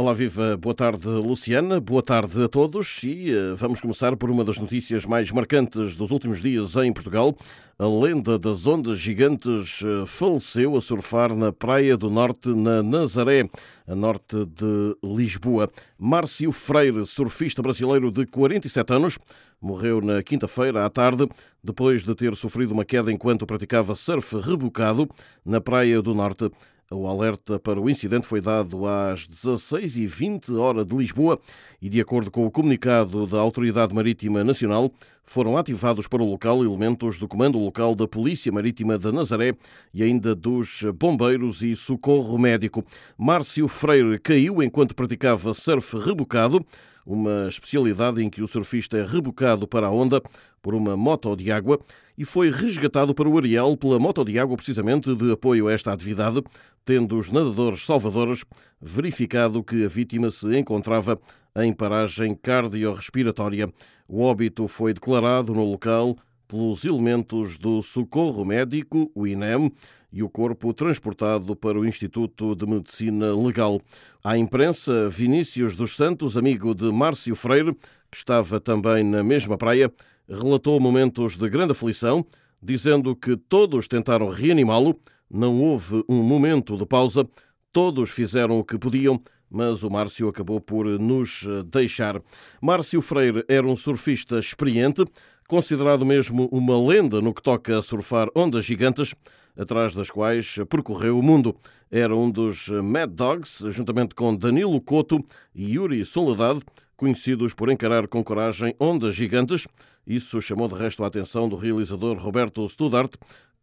[0.00, 0.56] Olá, viva.
[0.56, 1.80] Boa tarde, Luciana.
[1.80, 3.02] Boa tarde a todos.
[3.02, 7.36] E uh, vamos começar por uma das notícias mais marcantes dos últimos dias em Portugal.
[7.76, 13.50] A lenda das ondas gigantes uh, faleceu a surfar na Praia do Norte, na Nazaré,
[13.88, 15.68] a norte de Lisboa.
[15.98, 19.18] Márcio Freire, surfista brasileiro de 47 anos,
[19.60, 21.28] morreu na quinta-feira à tarde,
[21.60, 25.08] depois de ter sofrido uma queda enquanto praticava surf rebocado
[25.44, 26.52] na Praia do Norte.
[26.90, 31.38] O alerta para o incidente foi dado às 16h20 hora de Lisboa
[31.82, 34.90] e, de acordo com o comunicado da Autoridade Marítima Nacional,
[35.22, 39.54] foram ativados para o local elementos do Comando Local da Polícia Marítima da Nazaré
[39.92, 42.82] e ainda dos bombeiros e socorro médico.
[43.18, 46.64] Márcio Freire caiu enquanto praticava surf rebocado,
[47.08, 50.22] uma especialidade em que o surfista é rebocado para a onda
[50.60, 51.80] por uma moto de água
[52.18, 55.90] e foi resgatado para o Ariel pela moto de água precisamente de apoio a esta
[55.90, 56.42] atividade,
[56.84, 58.44] tendo os nadadores salvadores
[58.78, 61.18] verificado que a vítima se encontrava
[61.56, 63.72] em paragem cardiorrespiratória.
[64.06, 66.14] O óbito foi declarado no local
[66.46, 69.72] pelos elementos do Socorro Médico, o INEM,
[70.12, 73.80] e o corpo transportado para o Instituto de Medicina Legal.
[74.24, 77.74] À imprensa, Vinícius dos Santos, amigo de Márcio Freire,
[78.10, 79.92] que estava também na mesma praia,
[80.28, 82.24] relatou momentos de grande aflição,
[82.62, 84.98] dizendo que todos tentaram reanimá-lo,
[85.30, 87.28] não houve um momento de pausa,
[87.72, 89.20] todos fizeram o que podiam,
[89.50, 92.20] mas o Márcio acabou por nos deixar.
[92.60, 95.04] Márcio Freire era um surfista experiente,
[95.48, 99.14] considerado mesmo uma lenda no que toca a surfar ondas gigantes,
[99.56, 101.56] atrás das quais percorreu o mundo.
[101.90, 106.60] Era um dos Mad Dogs, juntamente com Danilo Couto e Yuri Soledade,
[106.96, 109.66] conhecidos por encarar com coragem ondas gigantes.
[110.06, 113.14] Isso chamou de resto a atenção do realizador Roberto Studart,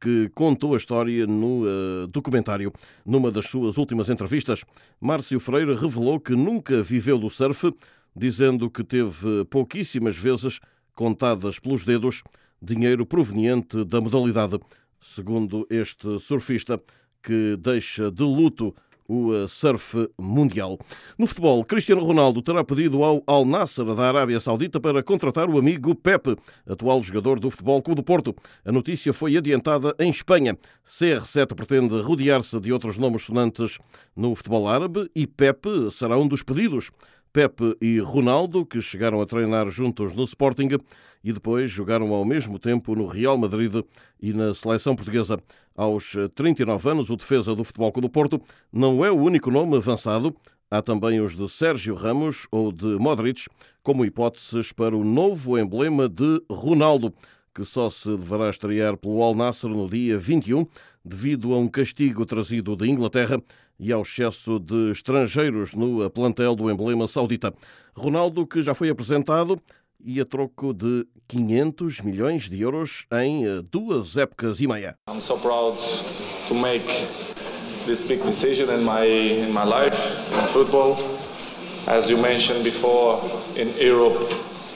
[0.02, 2.74] que contou a história no uh, documentário.
[3.06, 4.64] Numa das suas últimas entrevistas,
[5.00, 7.72] Márcio Freire revelou que nunca viveu do surf,
[8.16, 10.60] dizendo que teve pouquíssimas vezes,
[10.96, 12.24] contadas pelos dedos,
[12.62, 14.60] dinheiro proveniente da modalidade.
[15.00, 16.82] Segundo este surfista,
[17.22, 18.74] que deixa de luto
[19.08, 20.78] o eh, surf mundial.
[21.18, 25.58] No futebol, Cristiano Ronaldo terá pedido ao Al Nasser da Arábia Saudita para contratar o
[25.58, 26.36] amigo Pepe,
[26.68, 28.36] atual jogador do Futebol Clube do Porto.
[28.64, 30.58] A notícia foi adiantada em Espanha.
[30.86, 33.78] CR7 pretende rodear-se de outros nomes sonantes
[34.16, 36.92] no futebol árabe e Pepe será um dos pedidos.
[37.36, 40.70] Pepe e Ronaldo, que chegaram a treinar juntos no Sporting
[41.22, 43.84] e depois jogaram ao mesmo tempo no Real Madrid
[44.22, 45.38] e na seleção portuguesa.
[45.76, 48.42] Aos 39 anos, o defesa do Futebol Clube do Porto
[48.72, 50.34] não é o único nome avançado.
[50.72, 53.48] Há também os de Sérgio Ramos ou de Modric,
[53.84, 57.14] como hipóteses para o novo emblema de Ronaldo
[57.56, 60.68] que só se deverá estrear pelo Al Nasser no dia 21,
[61.04, 63.42] devido a um castigo trazido da Inglaterra
[63.80, 67.54] e ao excesso de estrangeiros no plantel do emblema saudita.
[67.96, 69.58] Ronaldo, que já foi apresentado,
[70.04, 74.96] e a troco de 500 milhões de euros em eh, duas épocas e meia.
[75.10, 75.78] I'm so proud
[76.48, 76.86] to make
[77.88, 79.98] this big decision in my in my life
[80.40, 80.96] in football.
[81.88, 83.20] As you mentioned before,
[83.56, 84.20] in Europe,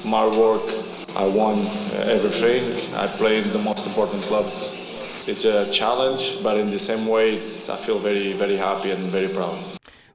[0.04, 0.79] my work
[1.16, 1.66] I won
[2.08, 2.64] everything.
[2.96, 4.74] I played the most important clubs.
[5.28, 9.28] It's a challenge, but in the same way, I feel very, very happy and very
[9.30, 9.58] proud.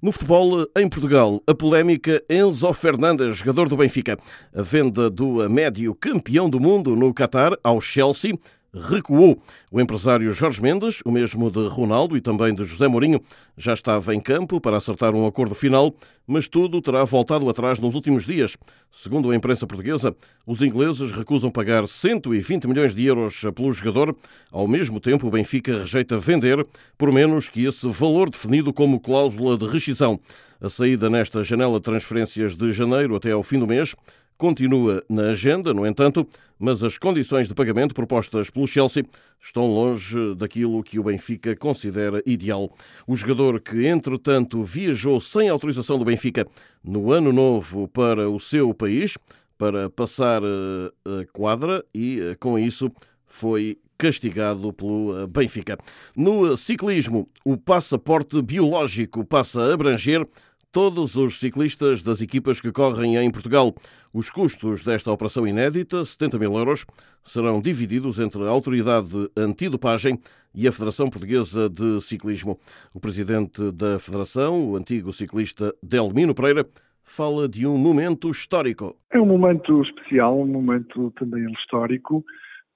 [0.03, 4.19] No futebol, em Portugal, a polémica Enzo Fernandes, jogador do Benfica.
[4.55, 8.39] A venda do médio campeão do mundo no Qatar ao Chelsea
[8.75, 9.41] recuou.
[9.71, 13.21] O empresário Jorge Mendes, o mesmo de Ronaldo e também de José Mourinho,
[13.57, 15.95] já estava em campo para acertar um acordo final,
[16.27, 18.57] mas tudo terá voltado atrás nos últimos dias.
[18.91, 20.15] Segundo a imprensa portuguesa,
[20.47, 24.17] os ingleses recusam pagar 120 milhões de euros pelo jogador.
[24.51, 26.67] Ao mesmo tempo, o Benfica rejeita vender
[26.99, 30.19] por menos que esse valor definido como cláusula de rescisão.
[30.61, 33.95] A saída nesta janela de transferências de janeiro até ao fim do mês
[34.37, 36.27] continua na agenda, no entanto,
[36.59, 39.05] mas as condições de pagamento propostas pelo Chelsea
[39.41, 42.75] estão longe daquilo que o Benfica considera ideal.
[43.07, 46.47] O jogador que, entretanto, viajou sem autorização do Benfica
[46.83, 49.17] no ano novo para o seu país,
[49.57, 52.91] para passar eh, a quadra e, eh, com isso,
[53.27, 55.79] foi castigado pelo eh, Benfica.
[56.17, 60.27] No ciclismo, o passaporte biológico passa a abranger
[60.75, 63.73] todos os ciclistas das equipas que correm em Portugal.
[64.13, 66.85] Os custos desta operação inédita, 70 mil euros,
[67.23, 70.19] serão divididos entre a Autoridade Antidopagem
[70.53, 72.59] e a Federação Portuguesa de Ciclismo.
[72.93, 76.67] O presidente da Federação, o antigo ciclista Delmino Pereira,
[77.05, 78.97] fala de um momento histórico.
[79.13, 82.25] É um momento especial, um momento também histórico,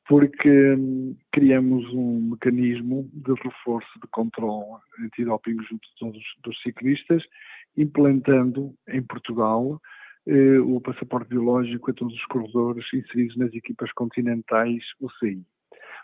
[0.08, 7.24] porque hum, criamos um mecanismo de reforço de controle antidoping junto de todos os ciclistas
[7.78, 9.80] implantando em Portugal
[10.26, 15.42] eh, o passaporte biológico a todos os corredores inseridos nas equipas continentais UCI.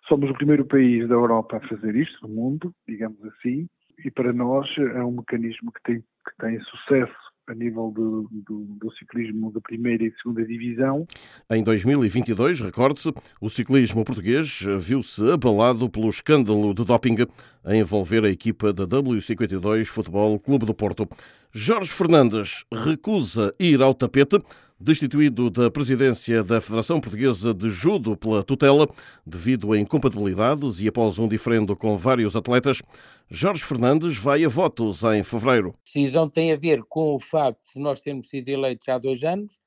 [0.09, 3.67] Somos o primeiro país da Europa a fazer isto, no mundo, digamos assim,
[4.05, 8.61] e para nós é um mecanismo que tem, que tem sucesso a nível do, do,
[8.81, 11.07] do, ciclismo da primeira e segunda divisão.
[11.51, 17.27] Em 2022, recorde-se, o ciclismo português viu-se abalado pelo escândalo de doping
[17.63, 21.09] a envolver a equipa da W52 Futebol Clube do Porto.
[21.53, 24.39] Jorge Fernandes recusa ir ao tapete
[24.85, 28.87] destituído da presidência da Federação Portuguesa de Judo pela tutela,
[29.25, 32.83] devido a incompatibilidades e após um diferendo com vários atletas,
[33.31, 35.71] Jorge Fernandes vai a votos em fevereiro.
[35.71, 39.25] A decisão tem a ver com o facto de nós termos sido eleitos há dois
[39.25, 39.59] anos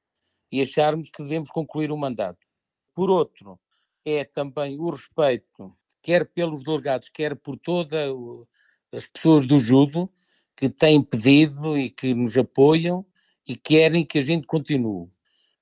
[0.52, 2.38] e acharmos que devemos concluir o mandato.
[2.94, 3.60] Por outro,
[4.06, 8.14] é também o respeito, quer pelos delegados, quer por todas
[8.94, 10.08] as pessoas do judo
[10.56, 13.04] que têm pedido e que nos apoiam
[13.47, 15.05] e querem que a gente continue.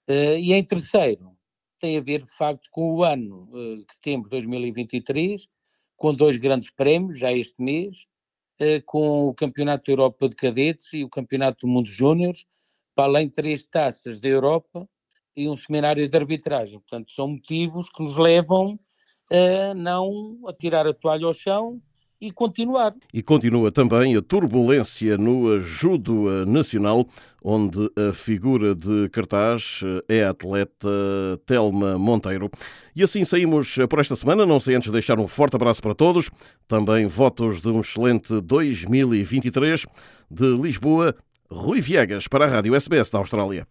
[0.07, 1.31] Uh, e em terceiro,
[1.79, 5.47] tem a ver de facto com o ano uh, que temos, 2023,
[5.95, 8.07] com dois grandes prémios, já este mês,
[8.61, 12.45] uh, com o Campeonato da Europa de Cadetes e o Campeonato do Mundo Júniores,
[12.95, 14.87] para além de três taças da Europa
[15.35, 16.79] e um seminário de arbitragem.
[16.79, 18.79] Portanto, são motivos que nos levam
[19.29, 21.81] a não a tirar a toalha ao chão
[22.19, 22.93] e continuar.
[23.13, 27.07] E continua também a turbulência no judo nacional,
[27.43, 30.87] onde a figura de cartaz é a atleta
[31.45, 32.49] Telma Monteiro.
[32.95, 36.29] E assim saímos por esta semana, não sei antes deixar um forte abraço para todos,
[36.67, 39.85] também votos de um excelente 2023
[40.31, 41.15] de Lisboa,
[41.49, 43.67] Rui Viegas para a Rádio SBS da Austrália.